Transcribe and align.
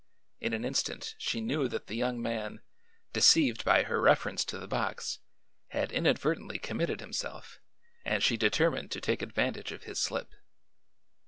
In 0.39 0.53
an 0.53 0.65
instant 0.65 1.13
she 1.19 1.41
knew 1.41 1.67
that 1.67 1.85
the 1.85 1.93
young 1.95 2.19
man, 2.19 2.63
deceived 3.13 3.63
by 3.63 3.83
her 3.83 4.01
reference 4.01 4.43
to 4.45 4.57
the 4.57 4.67
box, 4.67 5.19
had 5.67 5.91
inadvertently 5.91 6.57
committed 6.57 7.01
himself 7.01 7.59
and 8.03 8.23
she 8.23 8.35
determined 8.35 8.89
to 8.93 8.99
take 8.99 9.21
advantage 9.21 9.71
of 9.71 9.83
his 9.83 9.99
slip. 9.99 10.31